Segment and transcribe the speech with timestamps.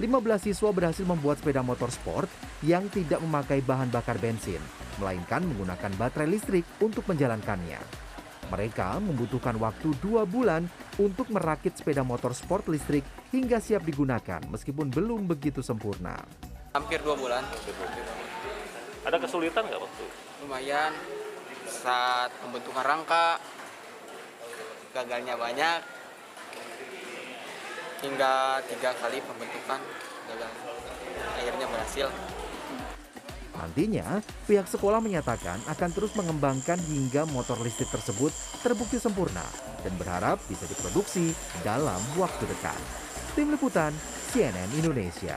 [0.00, 2.24] 15 siswa berhasil membuat sepeda motor sport
[2.64, 4.56] yang tidak memakai bahan bakar bensin,
[4.96, 7.76] melainkan menggunakan baterai listrik untuk menjalankannya.
[8.48, 10.64] Mereka membutuhkan waktu dua bulan
[10.96, 16.16] untuk merakit sepeda motor sport listrik hingga siap digunakan meskipun belum begitu sempurna.
[16.72, 17.44] Hampir dua bulan,
[19.04, 20.04] Ada kesulitan nggak waktu?
[20.40, 20.92] lumayan.
[21.68, 23.36] Saat pembentukan rangka,
[24.96, 25.99] gagalnya banyak.
[28.00, 29.80] Hingga tiga kali pembentukan
[30.28, 30.52] gagal.
[31.36, 32.08] Akhirnya berhasil.
[33.60, 38.32] Nantinya, pihak sekolah menyatakan akan terus mengembangkan hingga motor listrik tersebut
[38.64, 39.44] terbukti sempurna
[39.84, 42.80] dan berharap bisa diproduksi dalam waktu dekat.
[43.36, 43.92] Tim Liputan
[44.32, 45.36] CNN Indonesia.